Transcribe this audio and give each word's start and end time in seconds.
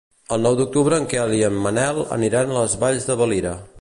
El 0.35 0.39
nou 0.47 0.55
d'octubre 0.59 0.97
en 1.01 1.05
Quel 1.11 1.33
i 1.39 1.41
en 1.49 1.59
Manel 1.67 2.01
aniran 2.17 2.55
a 2.55 2.59
les 2.61 2.77
Valls 2.85 3.07
de 3.11 3.19
Valira. 3.21 3.55